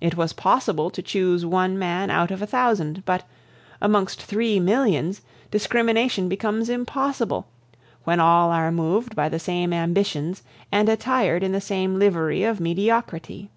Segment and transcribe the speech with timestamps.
[0.00, 3.24] It was possible to choose one man out of a thousand, but,
[3.80, 7.44] amongst three millions, discrimination becomes impossible,
[8.04, 12.60] when all are moved by the same ambitions and attired in the same livery of
[12.60, 13.50] mediocrity.